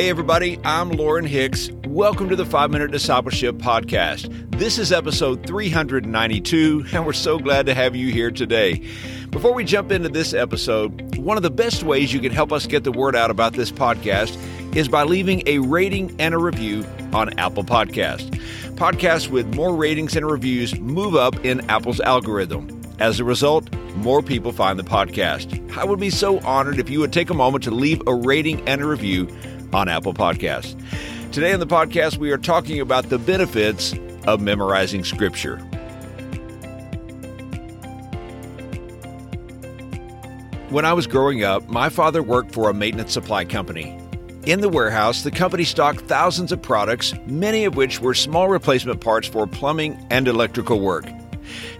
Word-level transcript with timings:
Hey, 0.00 0.08
everybody, 0.08 0.58
I'm 0.64 0.88
Lauren 0.88 1.26
Hicks. 1.26 1.70
Welcome 1.86 2.30
to 2.30 2.34
the 2.34 2.46
5 2.46 2.70
Minute 2.70 2.90
Discipleship 2.90 3.56
Podcast. 3.56 4.30
This 4.58 4.78
is 4.78 4.92
episode 4.92 5.46
392, 5.46 6.86
and 6.94 7.04
we're 7.04 7.12
so 7.12 7.38
glad 7.38 7.66
to 7.66 7.74
have 7.74 7.94
you 7.94 8.10
here 8.10 8.30
today. 8.30 8.82
Before 9.28 9.52
we 9.52 9.62
jump 9.62 9.92
into 9.92 10.08
this 10.08 10.32
episode, 10.32 11.18
one 11.18 11.36
of 11.36 11.42
the 11.42 11.50
best 11.50 11.82
ways 11.82 12.14
you 12.14 12.20
can 12.20 12.32
help 12.32 12.50
us 12.50 12.66
get 12.66 12.82
the 12.82 12.90
word 12.90 13.14
out 13.14 13.30
about 13.30 13.52
this 13.52 13.70
podcast 13.70 14.38
is 14.74 14.88
by 14.88 15.02
leaving 15.02 15.42
a 15.44 15.58
rating 15.58 16.16
and 16.18 16.32
a 16.32 16.38
review 16.38 16.82
on 17.12 17.38
Apple 17.38 17.62
Podcast. 17.62 18.30
Podcasts 18.76 19.28
with 19.28 19.54
more 19.54 19.76
ratings 19.76 20.16
and 20.16 20.24
reviews 20.26 20.80
move 20.80 21.14
up 21.14 21.44
in 21.44 21.60
Apple's 21.68 22.00
algorithm. 22.00 22.80
As 23.00 23.20
a 23.20 23.24
result, 23.24 23.70
more 23.96 24.22
people 24.22 24.52
find 24.52 24.78
the 24.78 24.82
podcast. 24.82 25.76
I 25.76 25.84
would 25.84 26.00
be 26.00 26.08
so 26.08 26.38
honored 26.38 26.78
if 26.78 26.88
you 26.88 27.00
would 27.00 27.12
take 27.12 27.28
a 27.28 27.34
moment 27.34 27.64
to 27.64 27.70
leave 27.70 28.00
a 28.06 28.14
rating 28.14 28.66
and 28.66 28.80
a 28.80 28.86
review 28.86 29.28
on 29.72 29.88
Apple 29.88 30.14
Podcasts. 30.14 30.74
Today 31.32 31.52
on 31.52 31.60
the 31.60 31.66
podcast, 31.66 32.18
we 32.18 32.30
are 32.30 32.38
talking 32.38 32.80
about 32.80 33.08
the 33.08 33.18
benefits 33.18 33.94
of 34.26 34.40
memorizing 34.40 35.04
Scripture. 35.04 35.58
When 40.70 40.84
I 40.84 40.92
was 40.92 41.06
growing 41.06 41.42
up, 41.42 41.68
my 41.68 41.88
father 41.88 42.22
worked 42.22 42.52
for 42.52 42.70
a 42.70 42.74
maintenance 42.74 43.12
supply 43.12 43.44
company. 43.44 43.98
In 44.46 44.60
the 44.60 44.68
warehouse, 44.68 45.22
the 45.22 45.30
company 45.30 45.64
stocked 45.64 46.00
thousands 46.02 46.52
of 46.52 46.62
products, 46.62 47.12
many 47.26 47.64
of 47.64 47.76
which 47.76 48.00
were 48.00 48.14
small 48.14 48.48
replacement 48.48 49.00
parts 49.00 49.28
for 49.28 49.46
plumbing 49.46 50.04
and 50.10 50.26
electrical 50.28 50.80
work. 50.80 51.06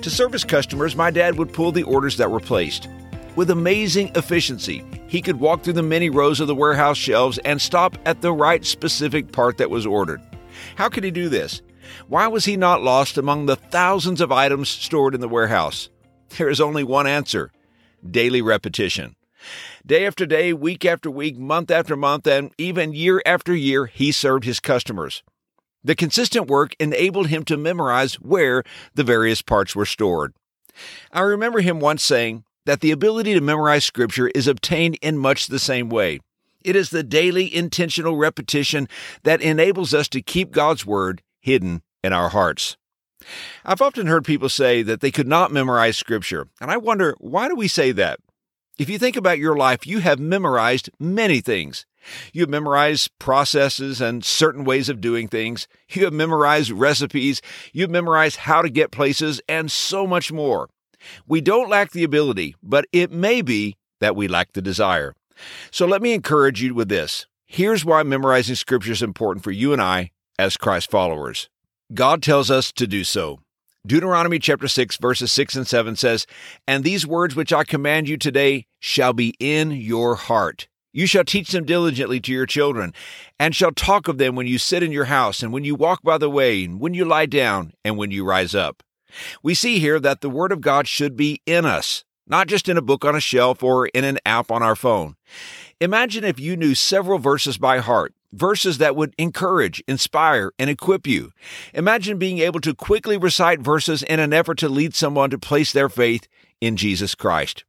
To 0.02 0.10
service 0.10 0.44
customers, 0.44 0.96
my 0.96 1.10
dad 1.10 1.38
would 1.38 1.52
pull 1.52 1.72
the 1.72 1.84
orders 1.84 2.16
that 2.16 2.30
were 2.30 2.40
placed. 2.40 2.88
With 3.40 3.48
amazing 3.48 4.10
efficiency, 4.16 4.84
he 5.06 5.22
could 5.22 5.40
walk 5.40 5.62
through 5.62 5.72
the 5.72 5.82
many 5.82 6.10
rows 6.10 6.40
of 6.40 6.46
the 6.46 6.54
warehouse 6.54 6.98
shelves 6.98 7.38
and 7.38 7.58
stop 7.58 7.96
at 8.04 8.20
the 8.20 8.34
right 8.34 8.62
specific 8.66 9.32
part 9.32 9.56
that 9.56 9.70
was 9.70 9.86
ordered. 9.86 10.20
How 10.76 10.90
could 10.90 11.04
he 11.04 11.10
do 11.10 11.30
this? 11.30 11.62
Why 12.06 12.26
was 12.26 12.44
he 12.44 12.58
not 12.58 12.82
lost 12.82 13.16
among 13.16 13.46
the 13.46 13.56
thousands 13.56 14.20
of 14.20 14.30
items 14.30 14.68
stored 14.68 15.14
in 15.14 15.22
the 15.22 15.26
warehouse? 15.28 15.88
There 16.36 16.50
is 16.50 16.60
only 16.60 16.84
one 16.84 17.06
answer 17.06 17.50
daily 18.10 18.42
repetition. 18.42 19.16
Day 19.86 20.06
after 20.06 20.26
day, 20.26 20.52
week 20.52 20.84
after 20.84 21.10
week, 21.10 21.38
month 21.38 21.70
after 21.70 21.96
month, 21.96 22.26
and 22.26 22.52
even 22.58 22.92
year 22.92 23.22
after 23.24 23.54
year, 23.54 23.86
he 23.86 24.12
served 24.12 24.44
his 24.44 24.60
customers. 24.60 25.22
The 25.82 25.94
consistent 25.94 26.48
work 26.48 26.76
enabled 26.78 27.28
him 27.28 27.44
to 27.44 27.56
memorize 27.56 28.16
where 28.16 28.64
the 28.94 29.02
various 29.02 29.40
parts 29.40 29.74
were 29.74 29.86
stored. 29.86 30.34
I 31.10 31.20
remember 31.20 31.62
him 31.62 31.80
once 31.80 32.04
saying 32.04 32.44
that 32.66 32.80
the 32.80 32.90
ability 32.90 33.34
to 33.34 33.40
memorize 33.40 33.84
Scripture 33.84 34.28
is 34.28 34.46
obtained 34.46 34.98
in 35.02 35.18
much 35.18 35.46
the 35.46 35.58
same 35.58 35.88
way. 35.88 36.20
It 36.62 36.76
is 36.76 36.90
the 36.90 37.02
daily 37.02 37.54
intentional 37.54 38.16
repetition 38.16 38.88
that 39.22 39.40
enables 39.40 39.94
us 39.94 40.08
to 40.08 40.22
keep 40.22 40.50
God's 40.50 40.84
Word 40.84 41.22
hidden 41.40 41.82
in 42.04 42.12
our 42.12 42.28
hearts. 42.28 42.76
I've 43.64 43.82
often 43.82 44.06
heard 44.06 44.24
people 44.24 44.48
say 44.48 44.82
that 44.82 45.00
they 45.00 45.10
could 45.10 45.28
not 45.28 45.52
memorize 45.52 45.96
Scripture, 45.96 46.48
and 46.60 46.70
I 46.70 46.76
wonder 46.76 47.14
why 47.18 47.48
do 47.48 47.54
we 47.54 47.68
say 47.68 47.92
that? 47.92 48.20
If 48.78 48.88
you 48.88 48.98
think 48.98 49.16
about 49.16 49.38
your 49.38 49.56
life, 49.56 49.86
you 49.86 49.98
have 49.98 50.18
memorized 50.18 50.88
many 50.98 51.40
things. 51.40 51.84
You 52.32 52.40
have 52.40 52.48
memorized 52.48 53.10
processes 53.18 54.00
and 54.00 54.24
certain 54.24 54.64
ways 54.64 54.88
of 54.88 55.02
doing 55.02 55.28
things. 55.28 55.68
You 55.90 56.04
have 56.04 56.14
memorized 56.14 56.70
recipes. 56.70 57.42
You 57.74 57.82
have 57.82 57.90
memorized 57.90 58.38
how 58.38 58.62
to 58.62 58.70
get 58.70 58.90
places 58.90 59.40
and 59.46 59.70
so 59.70 60.06
much 60.06 60.32
more. 60.32 60.70
We 61.26 61.40
don't 61.40 61.68
lack 61.68 61.92
the 61.92 62.04
ability, 62.04 62.56
but 62.62 62.86
it 62.92 63.10
may 63.10 63.42
be 63.42 63.76
that 64.00 64.16
we 64.16 64.28
lack 64.28 64.52
the 64.52 64.62
desire. 64.62 65.14
So 65.70 65.86
let 65.86 66.02
me 66.02 66.12
encourage 66.12 66.62
you 66.62 66.74
with 66.74 66.88
this. 66.88 67.26
Here's 67.46 67.84
why 67.84 68.02
memorizing 68.02 68.54
scripture 68.54 68.92
is 68.92 69.02
important 69.02 69.42
for 69.42 69.50
you 69.50 69.72
and 69.72 69.82
I 69.82 70.10
as 70.38 70.56
Christ 70.56 70.90
followers. 70.90 71.48
God 71.92 72.22
tells 72.22 72.50
us 72.50 72.72
to 72.72 72.86
do 72.86 73.04
so. 73.04 73.40
Deuteronomy 73.86 74.38
chapter 74.38 74.68
6 74.68 74.98
verses 74.98 75.32
6 75.32 75.56
and 75.56 75.66
7 75.66 75.96
says, 75.96 76.26
"And 76.66 76.84
these 76.84 77.06
words 77.06 77.34
which 77.34 77.52
I 77.52 77.64
command 77.64 78.08
you 78.08 78.16
today 78.16 78.66
shall 78.78 79.12
be 79.12 79.34
in 79.40 79.70
your 79.70 80.16
heart." 80.16 80.68
You 80.92 81.06
shall 81.06 81.24
teach 81.24 81.52
them 81.52 81.64
diligently 81.64 82.20
to 82.20 82.32
your 82.32 82.46
children, 82.46 82.92
and 83.38 83.54
shall 83.54 83.70
talk 83.70 84.08
of 84.08 84.18
them 84.18 84.34
when 84.34 84.48
you 84.48 84.58
sit 84.58 84.82
in 84.82 84.90
your 84.90 85.04
house, 85.04 85.42
and 85.42 85.52
when 85.52 85.64
you 85.64 85.74
walk 85.74 86.02
by 86.02 86.18
the 86.18 86.28
way, 86.28 86.64
and 86.64 86.80
when 86.80 86.94
you 86.94 87.04
lie 87.04 87.26
down, 87.26 87.72
and 87.84 87.96
when 87.96 88.10
you 88.10 88.24
rise 88.24 88.54
up. 88.54 88.82
We 89.42 89.54
see 89.54 89.78
here 89.78 90.00
that 90.00 90.20
the 90.20 90.30
Word 90.30 90.52
of 90.52 90.60
God 90.60 90.86
should 90.86 91.16
be 91.16 91.40
in 91.46 91.64
us, 91.64 92.04
not 92.26 92.46
just 92.48 92.68
in 92.68 92.76
a 92.76 92.82
book 92.82 93.04
on 93.04 93.14
a 93.14 93.20
shelf 93.20 93.62
or 93.62 93.86
in 93.88 94.04
an 94.04 94.18
app 94.24 94.50
on 94.50 94.62
our 94.62 94.76
phone. 94.76 95.16
Imagine 95.80 96.24
if 96.24 96.38
you 96.38 96.56
knew 96.56 96.74
several 96.74 97.18
verses 97.18 97.58
by 97.58 97.78
heart, 97.78 98.14
verses 98.32 98.78
that 98.78 98.96
would 98.96 99.14
encourage, 99.18 99.82
inspire, 99.88 100.52
and 100.58 100.68
equip 100.68 101.06
you. 101.06 101.32
Imagine 101.74 102.18
being 102.18 102.38
able 102.38 102.60
to 102.60 102.74
quickly 102.74 103.16
recite 103.16 103.60
verses 103.60 104.02
in 104.02 104.20
an 104.20 104.32
effort 104.32 104.58
to 104.58 104.68
lead 104.68 104.94
someone 104.94 105.30
to 105.30 105.38
place 105.38 105.72
their 105.72 105.88
faith 105.88 106.28
in 106.60 106.76
Jesus 106.76 107.14
Christ. 107.14 107.64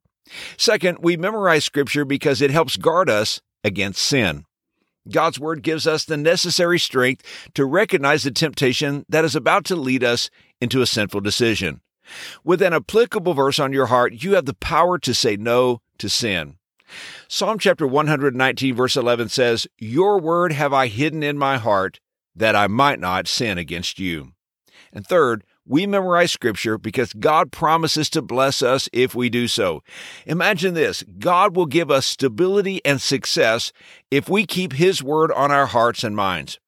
Second, 0.58 1.00
we 1.02 1.18
memorize 1.18 1.64
Scripture 1.64 2.06
because 2.06 2.42
it 2.42 2.52
helps 2.52 2.78
guard 2.78 3.10
us 3.10 3.42
against 3.64 4.02
sin. 4.02 4.46
God's 5.10 5.40
Word 5.40 5.64
gives 5.64 5.88
us 5.88 6.06
the 6.06 6.18
necessary 6.18 6.80
strength 6.80 7.24
to 7.56 7.66
recognize 7.66 8.24
the 8.24 8.32
temptation 8.32 9.06
that 9.10 9.26
is 9.26 9.36
about 9.36 9.66
to 9.66 9.76
lead 9.76 10.04
us 10.04 10.30
into 10.60 10.82
a 10.82 10.86
sinful 10.88 11.22
decision. 11.22 11.82
With 12.44 12.62
an 12.62 12.74
applicable 12.74 13.34
verse 13.34 13.60
on 13.60 13.74
your 13.74 13.88
heart, 13.88 14.24
you 14.24 14.36
have 14.36 14.46
the 14.46 14.54
power 14.54 15.00
to 15.00 15.14
say 15.14 15.38
no 15.38 15.82
to 15.98 16.10
sin. 16.10 16.58
Psalm 17.28 17.58
chapter 17.58 17.88
119, 17.88 18.76
verse 18.76 18.98
11 18.98 19.30
says, 19.30 19.68
Your 19.78 20.20
word 20.20 20.52
have 20.52 20.74
I 20.74 20.88
hidden 20.88 21.24
in 21.24 21.38
my 21.38 21.58
heart, 21.58 22.00
that 22.36 22.56
I 22.56 22.68
might 22.68 23.00
not 23.00 23.28
sin 23.28 23.58
against 23.58 24.00
you. 24.00 24.34
And 24.92 25.08
third, 25.08 25.44
we 25.66 25.86
memorize 25.86 26.32
scripture 26.32 26.78
because 26.78 27.14
God 27.14 27.52
promises 27.52 28.10
to 28.12 28.22
bless 28.22 28.62
us 28.62 28.90
if 28.92 29.14
we 29.14 29.30
do 29.30 29.48
so. 29.48 29.84
Imagine 30.26 30.74
this 30.74 31.04
God 31.20 31.56
will 31.56 31.66
give 31.66 31.92
us 31.92 32.06
stability 32.06 32.82
and 32.84 33.02
success 33.02 33.72
if 34.10 34.28
we 34.28 34.46
keep 34.46 34.74
His 34.74 35.04
word 35.04 35.32
on 35.32 35.52
our 35.52 35.68
hearts 35.68 36.04
and 36.04 36.16
minds. 36.16 36.60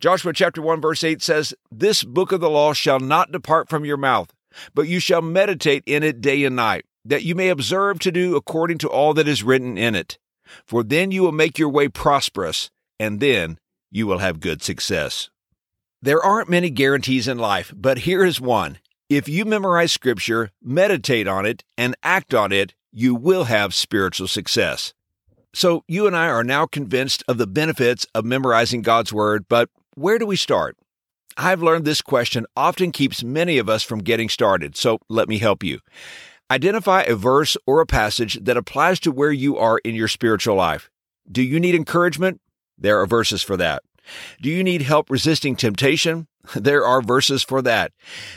Joshua 0.00 0.32
chapter 0.32 0.62
1 0.62 0.80
verse 0.80 1.02
8 1.02 1.20
says, 1.20 1.54
This 1.70 2.04
book 2.04 2.32
of 2.32 2.40
the 2.40 2.50
law 2.50 2.72
shall 2.72 3.00
not 3.00 3.32
depart 3.32 3.68
from 3.68 3.84
your 3.84 3.96
mouth, 3.96 4.32
but 4.74 4.88
you 4.88 5.00
shall 5.00 5.22
meditate 5.22 5.82
in 5.86 6.02
it 6.02 6.20
day 6.20 6.44
and 6.44 6.56
night, 6.56 6.84
that 7.04 7.24
you 7.24 7.34
may 7.34 7.48
observe 7.48 7.98
to 8.00 8.12
do 8.12 8.36
according 8.36 8.78
to 8.78 8.88
all 8.88 9.14
that 9.14 9.28
is 9.28 9.42
written 9.42 9.76
in 9.76 9.94
it. 9.94 10.18
For 10.64 10.82
then 10.82 11.10
you 11.10 11.22
will 11.22 11.32
make 11.32 11.58
your 11.58 11.68
way 11.68 11.88
prosperous, 11.88 12.70
and 12.98 13.20
then 13.20 13.58
you 13.90 14.06
will 14.06 14.18
have 14.18 14.40
good 14.40 14.62
success. 14.62 15.28
There 16.00 16.22
aren't 16.22 16.48
many 16.48 16.70
guarantees 16.70 17.26
in 17.26 17.38
life, 17.38 17.72
but 17.74 17.98
here 17.98 18.24
is 18.24 18.40
one. 18.40 18.78
If 19.08 19.28
you 19.28 19.44
memorize 19.44 19.90
scripture, 19.90 20.50
meditate 20.62 21.26
on 21.26 21.44
it, 21.44 21.64
and 21.76 21.96
act 22.04 22.32
on 22.32 22.52
it, 22.52 22.72
you 22.92 23.16
will 23.16 23.44
have 23.44 23.74
spiritual 23.74 24.28
success. 24.28 24.94
So, 25.52 25.82
you 25.88 26.06
and 26.06 26.16
I 26.16 26.28
are 26.28 26.44
now 26.44 26.66
convinced 26.66 27.24
of 27.26 27.36
the 27.36 27.48
benefits 27.48 28.06
of 28.14 28.24
memorizing 28.24 28.82
God's 28.82 29.12
Word, 29.12 29.46
but 29.48 29.70
where 29.96 30.20
do 30.20 30.26
we 30.26 30.36
start? 30.36 30.76
I've 31.36 31.62
learned 31.64 31.84
this 31.84 32.02
question 32.02 32.46
often 32.56 32.92
keeps 32.92 33.24
many 33.24 33.58
of 33.58 33.68
us 33.68 33.82
from 33.82 33.98
getting 33.98 34.28
started, 34.28 34.76
so 34.76 35.00
let 35.08 35.28
me 35.28 35.38
help 35.38 35.64
you. 35.64 35.80
Identify 36.48 37.02
a 37.02 37.16
verse 37.16 37.56
or 37.66 37.80
a 37.80 37.86
passage 37.86 38.38
that 38.44 38.56
applies 38.56 39.00
to 39.00 39.10
where 39.10 39.32
you 39.32 39.58
are 39.58 39.78
in 39.78 39.96
your 39.96 40.08
spiritual 40.08 40.54
life. 40.54 40.90
Do 41.30 41.42
you 41.42 41.58
need 41.58 41.74
encouragement? 41.74 42.40
There 42.78 43.00
are 43.00 43.06
verses 43.06 43.42
for 43.42 43.56
that. 43.56 43.82
Do 44.40 44.48
you 44.48 44.64
need 44.64 44.82
help 44.82 45.10
resisting 45.10 45.56
temptation? 45.56 46.26
There 46.54 46.82
are 46.84 47.02
verses 47.02 47.42
for 47.42 47.60
that. 47.62 47.92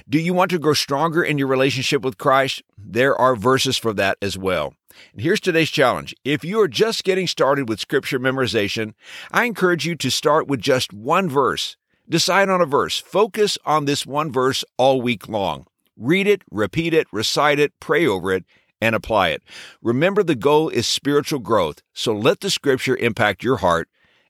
Do 0.09 0.20
you 0.20 0.34
want 0.34 0.52
to 0.52 0.59
grow 0.59 0.74
stronger 0.74 1.24
in 1.24 1.38
your 1.38 1.48
relationship 1.48 2.02
with 2.02 2.18
Christ? 2.18 2.62
There 2.78 3.16
are 3.16 3.38
verses 3.38 3.78
for 3.78 3.94
that 3.94 4.18
as 4.22 4.38
well. 4.38 4.74
And 5.14 5.22
here's 5.22 5.40
today's 5.40 5.70
challenge. 5.70 6.13
If 6.25 6.44
you 6.44 6.60
are 6.60 6.68
just 6.68 7.06
getting 7.06 7.25
started 7.25 7.69
with 7.69 7.80
scripture 7.80 8.19
memorization, 8.19 8.95
I 9.31 9.45
encourage 9.45 9.86
you 9.86 9.95
to 9.95 10.12
start 10.12 10.48
with 10.48 10.60
just 10.60 10.92
one 10.92 11.30
verse. 11.30 11.78
Decide 12.10 12.50
on 12.50 12.60
a 12.60 12.66
verse. 12.66 13.00
Focus 13.00 13.57
on 13.66 13.86
this 13.86 14.06
one 14.06 14.31
verse 14.31 14.66
all 14.78 15.01
week 15.01 15.30
long. 15.30 15.66
Read 15.95 16.28
it, 16.28 16.42
repeat 16.51 16.94
it, 16.94 17.07
recite 17.13 17.60
it, 17.60 17.72
pray 17.80 18.06
over 18.06 18.34
it, 18.34 18.44
and 18.81 18.95
apply 18.95 19.30
it. 19.30 19.44
Remember, 19.81 20.24
the 20.24 20.36
goal 20.36 20.68
is 20.69 20.88
spiritual 20.88 21.40
growth, 21.40 21.81
so 21.94 22.13
let 22.13 22.42
the 22.42 22.50
scripture 22.50 22.98
impact 22.98 23.44
your 23.44 23.57
heart 23.57 23.88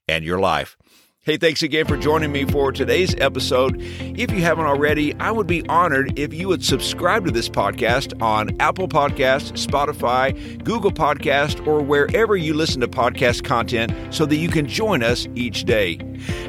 and 0.07 0.25
your 0.25 0.39
life. 0.39 0.77
Hey, 1.23 1.37
thanks 1.37 1.61
again 1.61 1.85
for 1.85 1.97
joining 1.97 2.31
me 2.31 2.45
for 2.45 2.71
today's 2.71 3.13
episode. 3.19 3.75
If 3.79 4.31
you 4.31 4.41
haven't 4.41 4.65
already, 4.65 5.13
I 5.19 5.29
would 5.29 5.45
be 5.45 5.63
honored 5.67 6.17
if 6.17 6.33
you 6.33 6.47
would 6.47 6.65
subscribe 6.65 7.25
to 7.25 7.31
this 7.31 7.47
podcast 7.47 8.19
on 8.23 8.59
Apple 8.59 8.87
Podcasts, 8.87 9.51
Spotify, 9.63 10.63
Google 10.63 10.91
Podcast, 10.91 11.67
or 11.67 11.83
wherever 11.83 12.35
you 12.35 12.55
listen 12.55 12.81
to 12.81 12.87
podcast 12.87 13.43
content 13.43 13.93
so 14.11 14.25
that 14.25 14.37
you 14.37 14.49
can 14.49 14.65
join 14.67 15.03
us 15.03 15.27
each 15.35 15.63
day. 15.65 15.99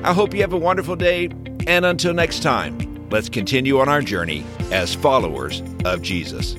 I 0.04 0.14
hope 0.14 0.32
you 0.32 0.40
have 0.40 0.54
a 0.54 0.58
wonderful 0.58 0.96
day, 0.96 1.28
and 1.66 1.84
until 1.84 2.14
next 2.14 2.42
time, 2.42 2.78
let's 3.10 3.28
continue 3.28 3.78
on 3.78 3.90
our 3.90 4.00
journey 4.00 4.42
as 4.70 4.94
followers 4.94 5.62
of 5.84 6.00
Jesus. 6.00 6.56